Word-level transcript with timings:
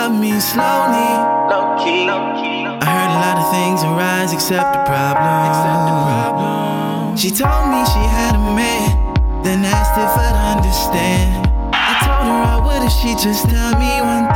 love 0.00 0.16
me 0.18 0.40
slowly. 0.40 1.12
Low 1.52 1.76
key. 1.76 2.08
I 2.08 2.88
heard 2.88 3.12
a 3.12 3.20
lot 3.20 3.36
of 3.36 3.52
things 3.52 3.82
and 3.84 3.92
rise 4.00 4.32
except 4.32 4.72
the 4.72 4.82
problem. 4.88 5.44
She 7.18 7.28
told 7.28 7.68
me 7.68 7.84
she 7.84 8.04
had 8.08 8.32
a 8.32 8.44
man, 8.56 8.88
then 9.44 9.60
asked 9.62 10.00
if 10.00 10.16
I'd 10.26 10.56
understand. 10.56 11.52
I 11.74 12.00
told 12.00 12.24
her 12.32 12.40
I 12.48 12.58
would 12.64 12.82
if 12.88 12.94
she 12.96 13.12
just 13.12 13.44
tell 13.52 13.76
me 13.76 14.00
one 14.00 14.29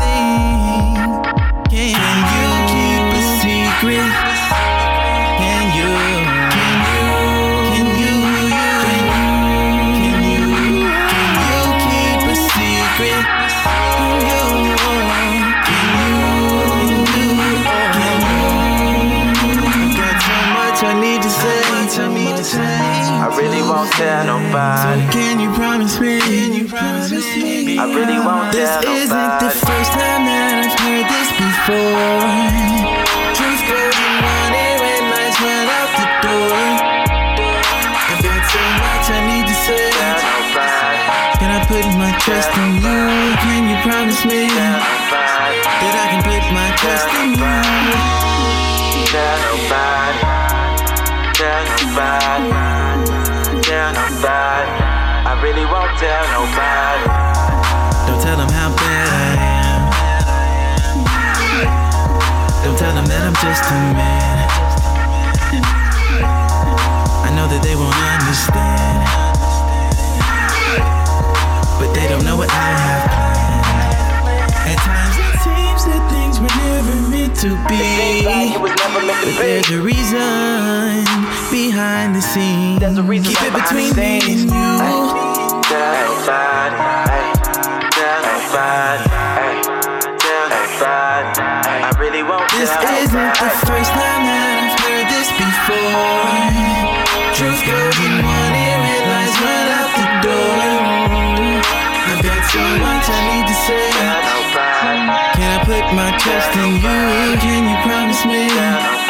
won't 23.84 23.97
tell 23.97 24.24
So 24.24 25.12
can 25.12 25.41
you 25.41 25.52
promise 25.52 26.01
me? 26.01 26.20
Can 26.20 26.52
you 26.52 26.66
promise 26.69 27.11
me? 27.12 27.79
I 27.79 27.84
really 27.93 28.19
won't 28.19 28.52
This 28.52 28.70
tell 28.70 28.84
isn't 28.84 29.12
the 29.12 29.51
nobody. 29.51 29.66
first 29.68 29.91
time 29.93 30.23
that 30.24 30.65
I've 30.65 30.76
heard 30.80 31.07
this 31.13 31.30
before. 31.37 32.24
Truth 33.37 33.63
goes 33.68 33.96
in 34.01 34.15
one 34.24 34.52
ear 34.57 34.80
and 34.88 35.04
lies 35.13 35.37
right 35.45 35.68
out 35.68 35.91
the 36.01 36.07
door. 36.24 36.57
I've 38.09 38.21
got 38.24 38.43
so 38.49 38.63
much 38.80 39.07
I 39.13 39.21
need 39.29 39.46
to 39.52 39.57
say. 39.68 39.93
Can 41.41 41.51
I 41.52 41.60
put 41.69 41.85
my 42.01 42.13
trust 42.24 42.52
in 42.57 42.80
you? 42.80 43.01
Can 43.45 43.63
you 43.69 43.76
promise 43.85 44.24
me 44.24 44.48
that 44.48 44.80
I 45.93 46.07
can 46.09 46.23
put 46.24 46.45
my 46.57 46.69
trust 46.80 47.09
in 47.21 47.37
you? 47.37 47.52
Tell 49.13 49.38
nobody. 49.45 50.21
Tell 51.37 51.65
nobody. 51.69 52.73
Tell 53.85 53.93
nobody. 53.93 54.80
I 55.29 55.37
really 55.45 55.66
won't 55.68 55.93
tell 56.01 56.24
nobody. 56.32 57.04
Don't 58.09 58.16
tell 58.24 58.38
them 58.41 58.49
how 58.49 58.73
bad 58.80 59.13
I 59.13 59.45
am. 59.60 59.85
Don't 62.65 62.79
tell 62.80 62.95
them 62.96 63.04
that 63.04 63.29
I'm 63.29 63.37
just 63.45 63.60
a 63.68 63.76
man. 63.93 64.49
I 67.28 67.37
know 67.37 67.44
that 67.44 67.60
they 67.60 67.76
won't 67.76 67.93
understand. 67.93 69.04
But 71.76 71.93
they 71.93 72.09
don't 72.09 72.25
know 72.25 72.41
what 72.41 72.48
I 72.48 72.72
have 72.88 73.04
planned. 73.12 73.69
At 74.65 74.81
times 74.81 75.21
it 75.28 75.37
seems 75.44 75.84
that 75.93 76.00
things 76.09 76.41
were 76.41 76.56
never 76.56 76.97
meant 77.12 77.37
to 77.44 77.53
be. 77.69 77.84
It 78.25 78.56
was 78.56 78.72
never 78.81 79.04
meant 79.04 79.28
to 79.28 79.37
But 79.37 79.44
there's 79.44 79.69
a 79.69 79.82
reason 79.82 81.13
behind 81.55 82.16
the 82.16 82.21
scenes. 82.21 82.81
There's 82.81 82.99
a 82.99 83.06
reason 83.06 83.31
Keep 83.31 83.47
it 83.47 83.55
between 83.55 83.94
me 83.94 84.19
and 84.27 84.50
you. 84.50 84.66
Tell 85.71 85.94
nobody. 86.03 86.75
Ay. 86.83 87.31
Tell 87.94 88.22
nobody. 88.27 89.06
Tell 90.19 90.47
nobody. 90.50 91.31
I 91.87 91.94
really 92.03 92.27
won't 92.27 92.50
This 92.59 92.75
isn't 92.75 93.34
the 93.38 93.50
first 93.70 93.91
time 93.94 94.22
that 94.26 94.66
I've 94.66 94.82
heard 94.82 95.06
this 95.14 95.31
before. 95.38 96.34
Truth 97.38 97.62
goes 97.70 97.97
in 98.03 98.14
one 98.19 98.54
ear, 98.59 98.81
it 98.91 99.03
lies 99.06 99.34
right 99.38 99.70
out 99.78 99.93
the 99.94 100.09
door. 100.26 100.59
I've 102.03 102.19
got 102.19 102.43
so 102.50 102.64
much 102.82 103.06
I 103.06 103.20
need 103.31 103.47
to 103.47 103.56
say. 103.62 103.87
Can 105.38 105.48
I 105.54 105.60
put 105.62 105.87
my 105.94 106.10
trust 106.19 106.50
in 106.59 106.82
you? 106.82 107.38
Can 107.38 107.62
you 107.70 107.78
promise 107.87 108.26
me 108.26 109.03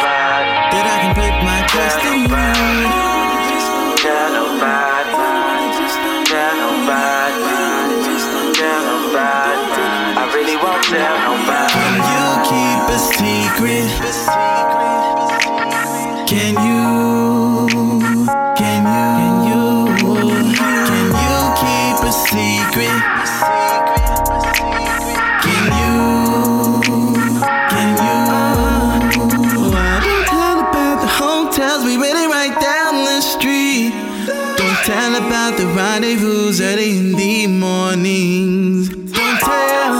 a 12.95 12.97
secret? 12.97 13.91
Can 16.31 16.53
you? 16.67 17.67
Can 18.55 18.83
you? 19.49 19.65
Can 20.89 21.07
you 21.23 21.37
keep 21.61 21.97
a 21.99 22.13
secret? 22.29 22.99
Can 25.43 25.65
you? 25.81 25.97
Can 27.73 27.89
you? 28.05 28.17
Don't 30.05 30.25
tell 30.25 30.59
about 30.61 30.97
the 31.01 31.11
hotels 31.21 31.83
we 31.83 31.97
rented 31.97 32.29
right 32.31 32.55
down 32.61 33.03
the 33.03 33.19
street. 33.19 33.91
Don't 34.55 34.79
tell 34.85 35.15
about 35.15 35.57
the 35.57 35.67
rendezvous 35.67 36.63
early 36.63 36.97
in 36.97 37.11
the 37.11 37.47
mornings. 37.47 38.87
Don't 39.11 39.39
tell 39.41 39.95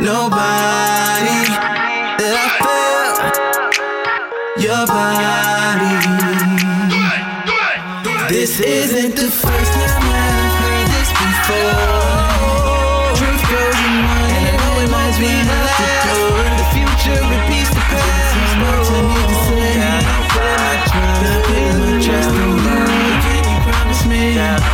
nobody 0.00 1.05
body. 4.84 5.96
This 8.28 8.60
isn't 8.60 9.14
the 9.16 9.30
first 9.30 9.72
time 9.72 10.02
I've 10.02 10.54
heard 10.60 10.86
this 10.92 11.10
before. 11.16 11.96
Truth 13.16 13.44
goes 13.48 13.78
in 13.86 13.96
one, 14.04 14.28
and 14.36 14.44
I 14.44 14.54
know 14.60 14.74
it 14.84 14.90
the 15.48 15.88
door. 16.04 16.44
The 16.60 16.66
future 16.76 17.20
repeats 17.22 17.70
the 17.70 17.84
past. 17.88 18.30
There's 18.34 18.56
more 18.60 18.80
to 18.84 18.96
me 19.08 19.18
to 19.30 19.36
say. 19.46 19.72
I 19.80 20.16
my 20.36 20.74
trust 20.90 22.36
in 22.36 22.50
love. 22.66 23.22
Can 23.24 23.44
you 23.48 23.58
promise 23.64 24.02
me? 24.04 24.65